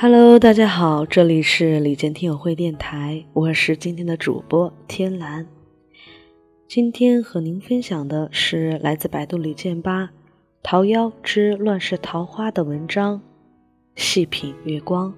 [0.00, 5.44] Hello，大家好，这里是李健听友会电台，我是今天的主播天蓝。
[6.68, 10.04] 今天和您分享的是来自百度李健吧
[10.62, 13.20] 《桃夭之乱世桃花》的文章，
[13.96, 15.12] 细品月光。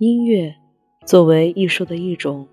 [0.00, 0.54] 音乐
[1.04, 2.48] 作为艺术的一种，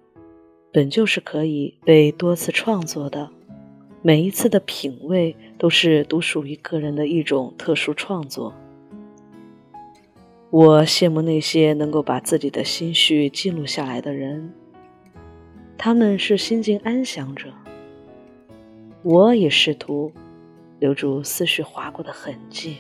[0.73, 3.29] 本就是可以被多次创作的。
[4.01, 8.53] 每一次的品味都是独属于个人的一种特殊创作。
[10.49, 14.51] 我羡慕那些能够把自己的心绪记录下来的人，
[15.77, 17.53] 他们是心境安详者。
[19.03, 20.11] 我也试图
[20.79, 22.75] 留住思绪划过的痕迹，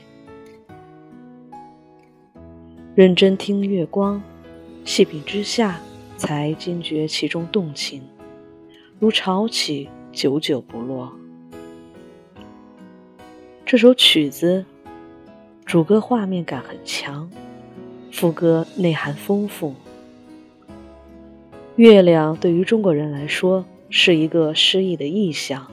[2.95, 4.21] 认真听月光，
[4.87, 5.81] 细品之下，
[6.15, 8.01] 才惊觉其中动情，
[8.97, 9.89] 如潮起。
[10.13, 11.13] 久久不落。
[13.63, 14.65] 这首曲子
[15.63, 17.29] 主歌画面感很强，
[18.11, 19.75] 副歌内涵丰富。
[21.75, 25.69] 月亮对于中国人来说是一个诗意的意象，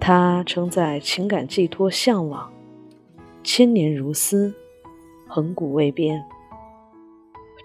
[0.00, 2.50] 它承载情感寄托、向往，
[3.44, 4.52] 千年如斯，
[5.28, 6.24] 恒古未变。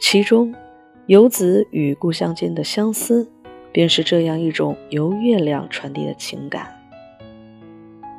[0.02, 0.54] 其中，
[1.06, 3.32] 游子与故乡间的相思。
[3.72, 6.78] 便是这样一种由月亮传递的情感。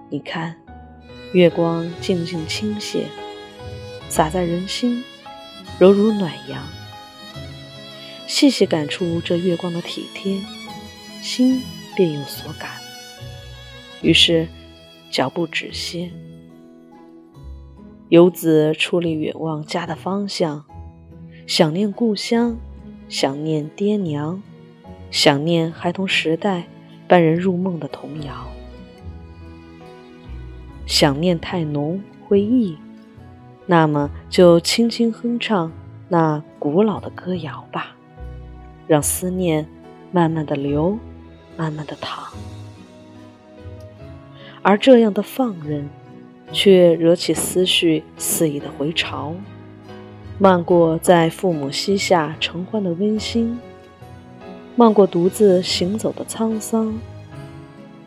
[0.08, 0.56] 你看，
[1.34, 3.02] 月光静静倾泻，
[4.08, 5.05] 洒在人心，
[5.78, 6.62] 柔如暖阳。
[8.27, 10.39] 细细感触这月光的体贴，
[11.20, 11.61] 心
[11.94, 12.70] 便有所感。
[14.00, 14.48] 于是，
[15.11, 16.11] 脚步止歇。
[18.08, 20.64] 游子矗立远望家的方向，
[21.55, 22.56] 想念故乡，
[23.11, 24.42] 想念爹娘。
[25.11, 26.64] 想念孩童时代
[27.07, 28.46] 伴人入梦的童谣，
[30.86, 32.79] 想念太浓回忆，
[33.67, 35.70] 那么就轻轻哼唱
[36.08, 37.96] 那古老的歌谣吧，
[38.86, 39.69] 让思念
[40.11, 40.98] 慢慢的流，
[41.58, 42.33] 慢慢的淌。
[44.63, 45.86] 而这样的放任，
[46.51, 49.34] 却惹起思绪肆意的回潮，
[50.42, 53.57] 漫过在父母膝下承欢的温馨。
[54.75, 56.92] 漫过独自行走的沧桑，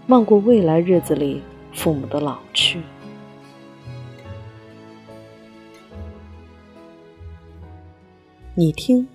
[0.06, 1.41] 漫过未来日子里
[1.72, 2.81] 父母的老去。
[8.53, 9.07] 你听，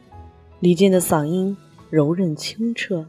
[0.61, 1.55] 李健的嗓音
[1.91, 3.05] 柔韧清澈，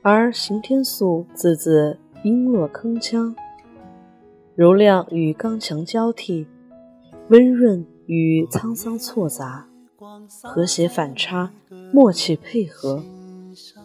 [0.00, 3.34] 而邢天素字字音落铿锵，
[4.54, 6.46] 柔亮与刚强交替，
[7.30, 9.68] 温润与沧桑错杂。
[10.42, 11.52] 和谐反差，
[11.92, 13.02] 默契配合，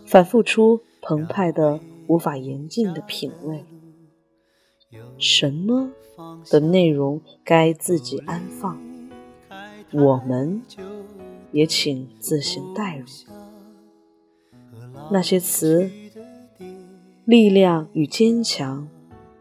[0.05, 3.63] 反复出澎湃的、无法言尽的品味。
[5.17, 5.89] 什么
[6.49, 8.79] 的内容该自己安放，
[9.91, 10.61] 我们
[11.51, 13.05] 也请自行代入。
[15.11, 15.89] 那些词，
[17.25, 18.87] 力量与坚强，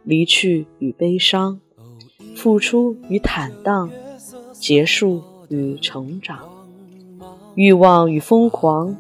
[0.04, 1.60] 离去与悲伤，
[2.36, 3.90] 付出与坦荡，
[4.58, 6.38] 结束与成长。
[7.54, 8.96] 欲望与疯狂，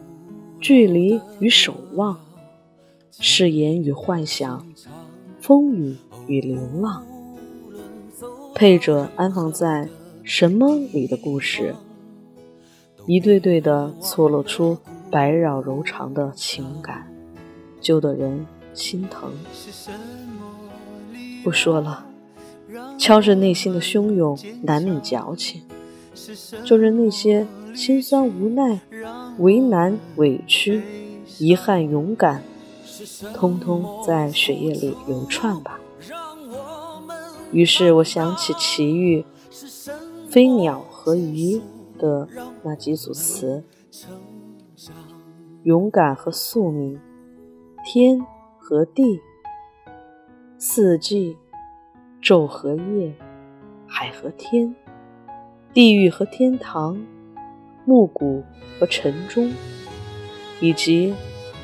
[0.60, 2.18] 距离与守望，
[3.10, 4.66] 誓言与幻想，
[5.40, 5.96] 风雨
[6.26, 7.06] 与流浪，
[8.54, 9.88] 配着安放在
[10.24, 11.74] 什么里的故事，
[13.06, 14.76] 一对对的错落出
[15.10, 17.06] 百绕柔肠的情感，
[17.80, 18.44] 揪得人
[18.74, 19.30] 心疼。
[21.44, 22.04] 不说了，
[22.98, 25.62] 敲着内心的汹涌，难免矫情，
[26.64, 27.46] 就任那些。
[27.74, 28.80] 心酸、无奈、
[29.38, 30.82] 为难、委屈、
[31.38, 32.42] 遗憾、勇敢，
[33.32, 35.78] 通通在血液里流窜吧。
[37.52, 39.24] 于是我想起奇遇
[40.28, 41.60] 《飞鸟和鱼》
[42.00, 42.26] 的
[42.64, 43.62] 那几组词：
[45.62, 46.98] 勇敢和宿命，
[47.84, 48.20] 天
[48.58, 49.20] 和地，
[50.58, 51.36] 四季，
[52.28, 53.14] 昼和夜，
[53.86, 54.76] 海和天，
[55.72, 57.02] 地狱和天堂。
[57.86, 58.44] 暮鼓
[58.78, 59.50] 和晨钟，
[60.60, 61.14] 以及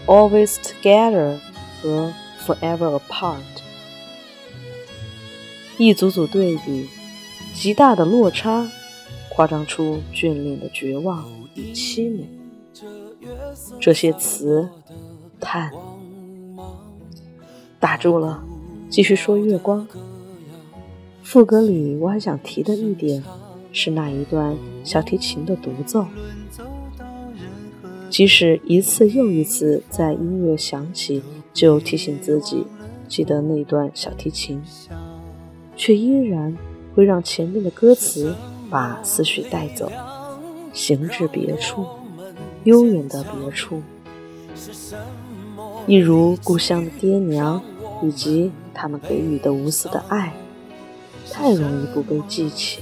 [0.07, 1.37] always together
[1.83, 3.43] 和 forever apart，
[5.77, 6.89] 一组组对比，
[7.53, 8.67] 极大的落差，
[9.29, 12.27] 夸张出眷恋的绝望与凄美。
[13.79, 14.67] 这些词，
[15.39, 15.71] 叹，
[17.79, 18.43] 打住了，
[18.89, 19.87] 继续说月光。
[21.25, 23.25] 副歌里我还想提的一点
[23.73, 26.07] 是那一段小提琴的独奏，
[28.11, 31.23] 即使一次又一次在音乐响起
[31.53, 32.65] 就提醒自己
[33.09, 34.63] 记得那段小提琴，
[35.77, 36.57] 却依然
[36.95, 38.35] 会让前面的歌词
[38.71, 39.91] 把思绪带走，
[40.75, 41.87] 行至别处，
[42.65, 43.83] 悠远的别处，
[45.87, 47.61] 一如故乡的爹娘
[48.03, 50.33] 以及他们给予的无私的爱。
[51.33, 52.81] 太容易不被记起。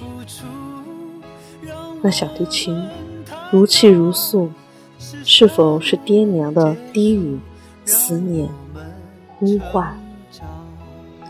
[2.02, 2.82] 那小提琴
[3.50, 4.50] 如泣如诉，
[5.24, 7.38] 是否是爹娘的低语、
[7.84, 8.48] 思念、
[9.38, 9.98] 呼唤？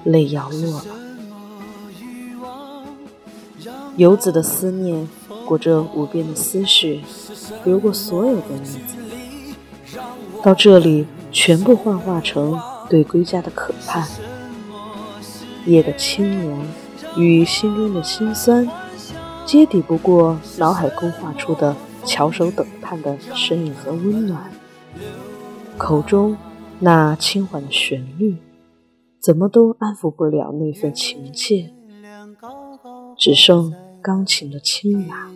[0.05, 0.85] 泪要落了。
[3.97, 5.07] 游子的思念
[5.45, 7.03] 裹着无边的思绪，
[7.65, 9.97] 流过所有的日子，
[10.43, 14.09] 到这里全部幻化成对归家的渴盼。
[15.67, 16.67] 夜的清凉。
[17.17, 18.69] 与心中的辛酸，
[19.45, 24.51] 皆抵不过脑海勾画出的翘首等盼的身影和温暖。
[25.77, 26.37] 口中
[26.79, 28.37] 那轻缓的旋律，
[29.21, 31.73] 怎么都安抚不了那份情切，
[33.17, 35.31] 只剩钢琴的清雅。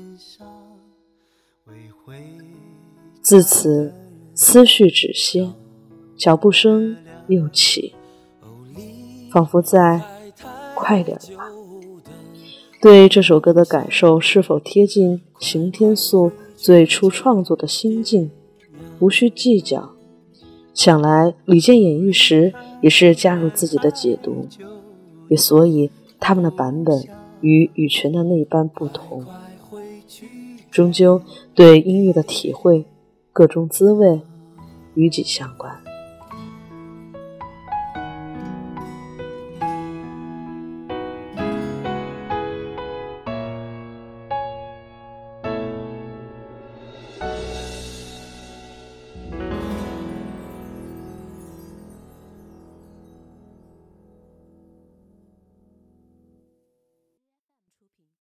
[3.21, 3.93] 自此，
[4.35, 5.53] 思绪止歇，
[6.17, 6.97] 脚步声
[7.27, 7.95] 又起，
[9.33, 10.01] 仿佛在
[10.75, 11.51] 快点吧。
[12.87, 18.31] 对这首歌的感受是否贴近邢天素最初创作的心境，
[19.01, 19.91] 无需计较。
[20.73, 24.47] 想来李健演绎时也是加入自己的解读，
[25.27, 25.91] 也所以
[26.21, 27.03] 他们的版本
[27.41, 29.27] 与羽泉的那般不同。
[30.71, 31.21] 终究
[31.57, 32.85] 对音乐的体会，
[33.33, 34.21] 各种滋味
[34.95, 35.77] 与己相关。